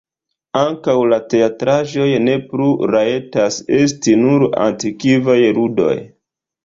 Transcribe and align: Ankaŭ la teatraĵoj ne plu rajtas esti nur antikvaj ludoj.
Ankaŭ 0.59 0.93
la 1.09 1.19
teatraĵoj 1.33 2.07
ne 2.29 2.35
plu 2.53 2.71
rajtas 2.93 3.59
esti 3.83 4.17
nur 4.25 4.47
antikvaj 4.67 5.41
ludoj. 5.59 5.97